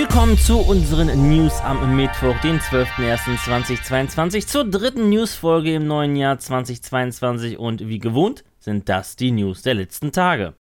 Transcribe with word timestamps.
Willkommen 0.00 0.38
zu 0.38 0.56
unseren 0.60 1.28
News 1.28 1.60
am 1.60 1.94
Mittwoch, 1.94 2.34
den 2.40 2.58
12.01.2022, 2.58 4.46
zur 4.46 4.64
dritten 4.64 5.10
Newsfolge 5.10 5.74
im 5.74 5.86
neuen 5.86 6.16
Jahr 6.16 6.38
2022 6.38 7.58
und 7.58 7.86
wie 7.86 7.98
gewohnt 7.98 8.42
sind 8.58 8.88
das 8.88 9.16
die 9.16 9.30
News 9.30 9.60
der 9.60 9.74
letzten 9.74 10.10
Tage. 10.10 10.54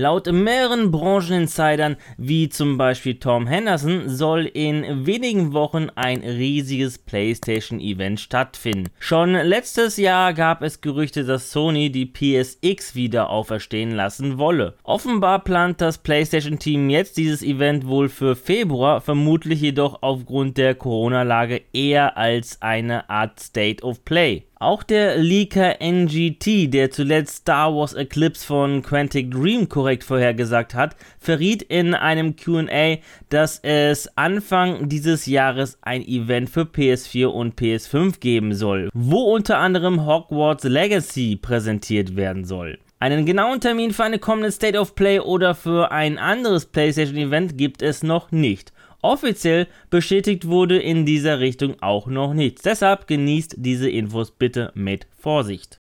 Laut 0.00 0.30
mehreren 0.30 0.92
Brancheninsidern, 0.92 1.96
wie 2.16 2.48
zum 2.48 2.78
Beispiel 2.78 3.16
Tom 3.16 3.48
Henderson, 3.48 4.08
soll 4.08 4.44
in 4.44 5.06
wenigen 5.06 5.52
Wochen 5.52 5.88
ein 5.96 6.20
riesiges 6.20 6.98
PlayStation-Event 6.98 8.20
stattfinden. 8.20 8.90
Schon 9.00 9.32
letztes 9.32 9.96
Jahr 9.96 10.34
gab 10.34 10.62
es 10.62 10.82
Gerüchte, 10.82 11.24
dass 11.24 11.50
Sony 11.50 11.90
die 11.90 12.06
PSX 12.06 12.94
wieder 12.94 13.28
auferstehen 13.30 13.90
lassen 13.90 14.38
wolle. 14.38 14.74
Offenbar 14.84 15.42
plant 15.42 15.80
das 15.80 15.98
PlayStation-Team 15.98 16.90
jetzt 16.90 17.16
dieses 17.16 17.42
Event 17.42 17.84
wohl 17.88 18.08
für 18.08 18.36
Februar, 18.36 19.00
vermutlich 19.00 19.60
jedoch 19.60 20.02
aufgrund 20.02 20.58
der 20.58 20.76
Corona-Lage 20.76 21.62
eher 21.72 22.16
als 22.16 22.62
eine 22.62 23.10
Art 23.10 23.40
State 23.40 23.84
of 23.84 24.04
Play. 24.04 24.44
Auch 24.60 24.82
der 24.82 25.18
Leaker 25.18 25.76
NGT, 25.80 26.74
der 26.74 26.90
zuletzt 26.90 27.36
Star 27.36 27.72
Wars 27.72 27.94
Eclipse 27.94 28.44
von 28.44 28.82
Quantic 28.82 29.30
Dream 29.30 29.68
korrekt 29.68 30.02
vorhergesagt 30.02 30.74
hat, 30.74 30.96
verriet 31.20 31.62
in 31.62 31.94
einem 31.94 32.34
QA, 32.34 32.96
dass 33.28 33.60
es 33.60 34.10
Anfang 34.16 34.88
dieses 34.88 35.26
Jahres 35.26 35.78
ein 35.82 36.02
Event 36.02 36.50
für 36.50 36.62
PS4 36.62 37.26
und 37.26 37.54
PS5 37.54 38.18
geben 38.18 38.52
soll, 38.52 38.90
wo 38.94 39.32
unter 39.32 39.58
anderem 39.58 40.04
Hogwarts 40.04 40.64
Legacy 40.64 41.36
präsentiert 41.36 42.16
werden 42.16 42.44
soll. 42.44 42.78
Einen 42.98 43.26
genauen 43.26 43.60
Termin 43.60 43.92
für 43.92 44.02
eine 44.02 44.18
kommende 44.18 44.50
State 44.50 44.76
of 44.76 44.96
Play 44.96 45.20
oder 45.20 45.54
für 45.54 45.92
ein 45.92 46.18
anderes 46.18 46.66
PlayStation-Event 46.66 47.56
gibt 47.56 47.80
es 47.80 48.02
noch 48.02 48.32
nicht. 48.32 48.72
Offiziell 49.08 49.68
bestätigt 49.88 50.48
wurde 50.48 50.78
in 50.78 51.06
dieser 51.06 51.40
Richtung 51.40 51.80
auch 51.80 52.08
noch 52.08 52.34
nichts. 52.34 52.60
Deshalb 52.60 53.06
genießt 53.06 53.54
diese 53.56 53.88
Infos 53.88 54.32
bitte 54.32 54.70
mit 54.74 55.06
Vorsicht. 55.16 55.78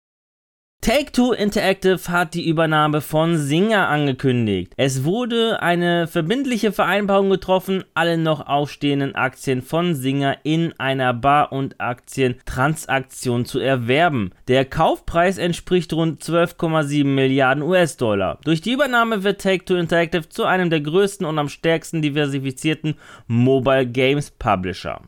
Take-Two 0.87 1.33
Interactive 1.33 1.99
hat 2.07 2.33
die 2.33 2.47
Übernahme 2.47 3.01
von 3.01 3.37
Singer 3.37 3.89
angekündigt. 3.89 4.71
Es 4.77 5.03
wurde 5.03 5.61
eine 5.61 6.07
verbindliche 6.07 6.71
Vereinbarung 6.71 7.29
getroffen, 7.29 7.83
alle 7.93 8.17
noch 8.17 8.47
ausstehenden 8.47 9.13
Aktien 9.13 9.61
von 9.61 9.95
Singer 9.95 10.37
in 10.43 10.73
einer 10.79 11.13
Bar- 11.13 11.51
und 11.51 11.81
Aktientransaktion 11.81 13.43
zu 13.43 13.59
erwerben. 13.59 14.31
Der 14.47 14.63
Kaufpreis 14.63 15.37
entspricht 15.37 15.91
rund 15.91 16.23
12,7 16.23 17.03
Milliarden 17.03 17.63
US-Dollar. 17.63 18.39
Durch 18.45 18.61
die 18.61 18.71
Übernahme 18.71 19.25
wird 19.25 19.41
Take-Two 19.41 19.75
Interactive 19.75 20.29
zu 20.29 20.45
einem 20.45 20.69
der 20.69 20.79
größten 20.79 21.25
und 21.25 21.37
am 21.37 21.49
stärksten 21.49 22.01
diversifizierten 22.01 22.95
Mobile 23.27 23.87
Games 23.87 24.31
Publisher. 24.31 25.01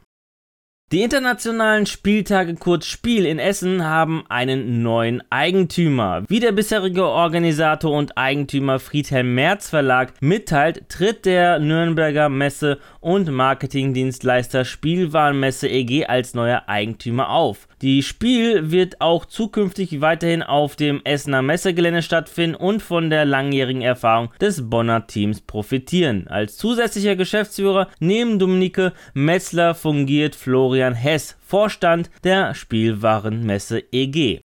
Die 0.91 1.03
internationalen 1.03 1.85
Spieltage 1.85 2.55
kurz 2.55 2.87
Spiel 2.87 3.27
in 3.27 3.37
Essen 3.37 3.85
haben 3.85 4.23
einen 4.27 4.81
neuen 4.81 5.21
Eigentümer. 5.29 6.23
Wie 6.27 6.39
der 6.39 6.51
bisherige 6.51 7.05
Organisator 7.05 7.95
und 7.95 8.17
Eigentümer 8.17 8.79
Friedhelm 8.79 9.35
Merz 9.35 9.69
Verlag 9.69 10.13
mitteilt, 10.19 10.89
tritt 10.89 11.25
der 11.25 11.59
Nürnberger 11.59 12.27
Messe- 12.29 12.79
und 13.01 13.29
Marketingdienstleister 13.29 14.65
Spielwarenmesse 14.65 15.69
EG 15.69 16.07
als 16.07 16.33
neuer 16.33 16.63
Eigentümer 16.65 17.29
auf. 17.29 17.68
Die 17.81 18.03
Spiel 18.03 18.71
wird 18.71 18.99
auch 18.99 19.25
zukünftig 19.25 20.01
weiterhin 20.01 20.43
auf 20.43 20.75
dem 20.75 20.99
Essener 21.05 21.41
Messegelände 21.41 22.01
stattfinden 22.01 22.55
und 22.55 22.81
von 22.81 23.09
der 23.09 23.23
langjährigen 23.23 23.81
Erfahrung 23.81 24.29
des 24.41 24.69
Bonner 24.69 25.07
Teams 25.07 25.39
profitieren. 25.39 26.27
Als 26.27 26.57
zusätzlicher 26.57 27.15
Geschäftsführer 27.15 27.87
neben 27.99 28.37
Dominike 28.37 28.91
Metzler 29.13 29.75
fungiert 29.75 30.35
Florian 30.35 30.93
Hess, 30.93 31.37
Vorstand 31.39 32.09
der 32.25 32.53
Spielwarenmesse 32.53 33.83
EG. 33.93 34.41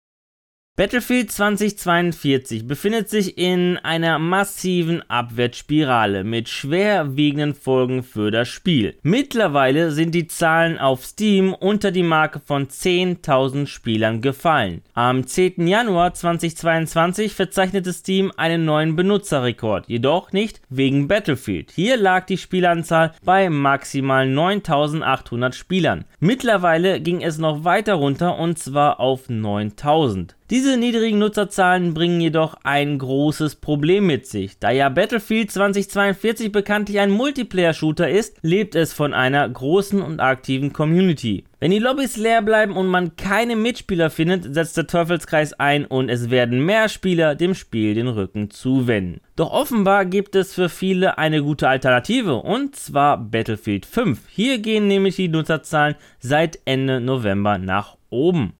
Battlefield 0.80 1.30
2042 1.30 2.66
befindet 2.66 3.10
sich 3.10 3.36
in 3.36 3.76
einer 3.76 4.18
massiven 4.18 5.02
Abwärtsspirale 5.10 6.24
mit 6.24 6.48
schwerwiegenden 6.48 7.52
Folgen 7.54 8.02
für 8.02 8.30
das 8.30 8.48
Spiel. 8.48 8.96
Mittlerweile 9.02 9.90
sind 9.90 10.14
die 10.14 10.26
Zahlen 10.26 10.78
auf 10.78 11.04
Steam 11.04 11.52
unter 11.52 11.90
die 11.90 12.02
Marke 12.02 12.40
von 12.40 12.68
10.000 12.68 13.66
Spielern 13.66 14.22
gefallen. 14.22 14.80
Am 15.02 15.26
10. 15.26 15.66
Januar 15.66 16.12
2022 16.12 17.32
verzeichnete 17.32 17.90
Steam 17.90 18.32
einen 18.36 18.66
neuen 18.66 18.96
Benutzerrekord, 18.96 19.88
jedoch 19.88 20.32
nicht 20.32 20.60
wegen 20.68 21.08
Battlefield. 21.08 21.72
Hier 21.74 21.96
lag 21.96 22.26
die 22.26 22.36
Spielanzahl 22.36 23.14
bei 23.24 23.48
maximal 23.48 24.26
9.800 24.26 25.54
Spielern. 25.54 26.04
Mittlerweile 26.18 27.00
ging 27.00 27.22
es 27.22 27.38
noch 27.38 27.64
weiter 27.64 27.94
runter 27.94 28.38
und 28.38 28.58
zwar 28.58 29.00
auf 29.00 29.30
9.000. 29.30 30.34
Diese 30.50 30.76
niedrigen 30.76 31.18
Nutzerzahlen 31.18 31.94
bringen 31.94 32.20
jedoch 32.20 32.56
ein 32.62 32.98
großes 32.98 33.54
Problem 33.54 34.06
mit 34.06 34.26
sich. 34.26 34.58
Da 34.58 34.70
ja 34.70 34.90
Battlefield 34.90 35.50
2042 35.50 36.52
bekanntlich 36.52 37.00
ein 37.00 37.10
Multiplayer-Shooter 37.10 38.10
ist, 38.10 38.36
lebt 38.42 38.74
es 38.74 38.92
von 38.92 39.14
einer 39.14 39.48
großen 39.48 40.02
und 40.02 40.20
aktiven 40.20 40.74
Community. 40.74 41.44
Wenn 41.62 41.72
die 41.72 41.78
Lobbys 41.78 42.16
leer 42.16 42.40
bleiben 42.40 42.74
und 42.74 42.86
man 42.86 43.16
keine 43.16 43.54
Mitspieler 43.54 44.08
findet, 44.08 44.54
setzt 44.54 44.78
der 44.78 44.86
Teufelskreis 44.86 45.52
ein 45.52 45.84
und 45.84 46.08
es 46.08 46.30
werden 46.30 46.64
mehr 46.64 46.88
Spieler 46.88 47.34
dem 47.34 47.54
Spiel 47.54 47.94
den 47.94 48.08
Rücken 48.08 48.50
zuwenden. 48.50 49.20
Doch 49.36 49.52
offenbar 49.52 50.06
gibt 50.06 50.34
es 50.36 50.54
für 50.54 50.70
viele 50.70 51.18
eine 51.18 51.42
gute 51.42 51.68
Alternative 51.68 52.36
und 52.36 52.76
zwar 52.76 53.18
Battlefield 53.18 53.84
5. 53.84 54.20
Hier 54.30 54.58
gehen 54.58 54.88
nämlich 54.88 55.16
die 55.16 55.28
Nutzerzahlen 55.28 55.96
seit 56.18 56.58
Ende 56.64 56.98
November 56.98 57.58
nach 57.58 57.98
oben. 58.08 58.54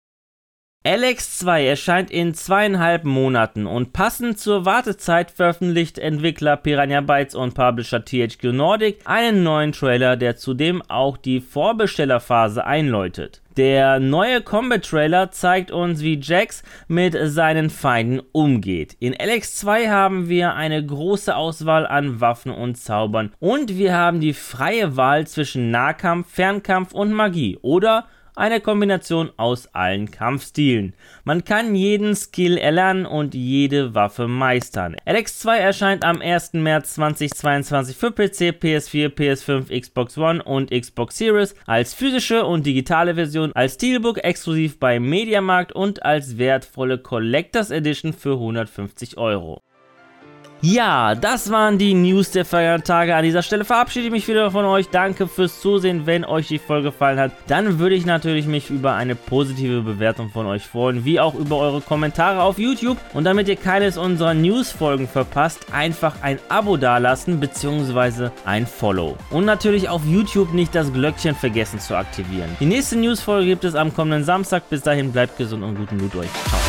Alex 0.83 1.41
2 1.41 1.67
erscheint 1.67 2.11
in 2.11 2.33
zweieinhalb 2.33 3.05
Monaten 3.05 3.67
und 3.67 3.93
passend 3.93 4.39
zur 4.39 4.65
Wartezeit 4.65 5.31
veröffentlicht 5.31 5.99
Entwickler 5.99 6.57
Piranha 6.57 7.03
Bytes 7.03 7.35
und 7.35 7.53
Publisher 7.53 8.03
THQ 8.03 8.45
Nordic 8.45 9.01
einen 9.05 9.43
neuen 9.43 9.73
Trailer, 9.73 10.17
der 10.17 10.37
zudem 10.37 10.81
auch 10.89 11.19
die 11.19 11.43
Vorbestellerphase 11.43 12.65
einläutet. 12.65 13.43
Der 13.59 14.01
neue 14.01 14.41
Combat 14.41 14.83
Trailer 14.83 15.31
zeigt 15.31 15.71
uns, 15.71 16.01
wie 16.01 16.19
Jax 16.19 16.63
mit 16.89 17.15
seinen 17.25 17.69
Feinden 17.69 18.23
umgeht. 18.33 18.97
In 19.01 19.15
Alex 19.21 19.57
2 19.57 19.91
haben 19.91 20.31
wir 20.31 20.55
eine 20.55 20.83
große 20.83 21.37
Auswahl 21.37 21.87
an 21.87 22.23
Waffen 22.23 22.53
und 22.53 22.77
Zaubern 22.77 23.35
und 23.39 23.77
wir 23.77 23.95
haben 23.95 24.21
die 24.21 24.33
freie 24.33 24.97
Wahl 24.97 25.27
zwischen 25.27 25.71
Nahkampf, 25.71 26.33
Fernkampf 26.33 26.93
und 26.93 27.13
Magie 27.13 27.59
oder 27.61 28.07
eine 28.41 28.61
Kombination 28.61 29.31
aus 29.37 29.73
allen 29.75 30.11
Kampfstilen. 30.11 30.95
Man 31.25 31.45
kann 31.45 31.75
jeden 31.77 32.17
Skill 32.17 32.57
erlernen 32.57 33.07
und 33.07 33.35
jede 33.35 33.95
Waffe 33.95 34.27
meistern. 34.27 34.97
LX2 35.07 35.57
erscheint 35.57 36.05
am 36.05 36.21
1. 36.21 36.55
März 36.55 36.95
2022 36.95 37.97
für 37.97 38.11
PC, 38.11 38.57
PS4, 38.59 39.15
PS5, 39.15 39.81
Xbox 39.81 40.19
One 40.19 40.43
und 40.43 40.71
Xbox 40.71 41.19
Series 41.19 41.55
als 41.67 41.95
physische 41.95 42.45
und 42.45 42.67
digitale 42.67 43.15
Version, 43.15 43.53
als 43.53 43.75
Steelbook 43.75 44.25
exklusiv 44.25 44.81
bei 44.81 44.99
Mediamarkt 44.99 45.73
und 45.73 46.03
als 46.03 46.39
wertvolle 46.39 46.99
Collectors 46.99 47.71
Edition 47.71 48.13
für 48.13 48.33
150 48.33 49.19
Euro. 49.19 49.63
Ja, 50.63 51.15
das 51.15 51.51
waren 51.51 51.79
die 51.79 51.95
News 51.95 52.33
der 52.33 52.45
vergangenen 52.45 52.85
Tage. 52.85 53.15
An 53.15 53.25
dieser 53.25 53.43
Stelle 53.43 53.65
verabschiede 53.65 54.07
ich 54.07 54.13
mich 54.13 54.29
wieder 54.29 54.51
von 54.51 54.67
euch. 54.67 54.91
Danke 54.91 55.27
fürs 55.27 55.61
Zusehen. 55.61 56.05
Wenn 56.05 56.23
euch 56.25 56.49
die 56.49 56.59
Folge 56.59 56.91
gefallen 56.91 57.19
hat, 57.19 57.33
dann 57.47 57.79
würde 57.79 57.95
ich 57.95 58.05
natürlich 58.05 58.47
mich 58.47 58.69
über 58.69 58.93
eine 58.93 59.15
positive 59.15 59.81
Bewertung 59.81 60.29
von 60.29 60.45
euch 60.47 60.67
freuen, 60.67 61.07
wie 61.07 61.19
auch 61.19 61.35
über 61.35 61.57
eure 61.57 61.81
Kommentare 61.81 62.43
auf 62.43 62.59
YouTube. 62.59 62.99
Und 63.15 63.25
damit 63.25 63.49
ihr 63.49 63.57
keines 63.57 63.97
unserer 63.97 64.35
News-Folgen 64.35 65.09
verpasst, 65.09 65.67
einfach 65.73 66.17
ein 66.21 66.39
Abo 66.51 66.77
dalassen 66.77 67.41
bzw. 67.41 68.29
ein 68.45 68.67
Follow. 68.67 69.17
Und 69.31 69.47
natürlich 69.47 69.89
auf 69.89 70.03
YouTube 70.05 70.53
nicht 70.53 70.75
das 70.75 70.93
Glöckchen 70.93 71.35
vergessen 71.35 71.81
zu 71.81 71.97
aktivieren. 71.97 72.51
Die 72.61 72.67
nächste 72.67 72.97
News-Folge 72.97 73.47
gibt 73.47 73.65
es 73.65 73.75
am 73.75 73.95
kommenden 73.95 74.25
Samstag. 74.25 74.69
Bis 74.69 74.83
dahin 74.83 75.11
bleibt 75.11 75.39
gesund 75.39 75.65
und 75.65 75.77
guten 75.77 75.99
Loot 75.99 76.17
euch. 76.17 76.29
Ciao. 76.49 76.60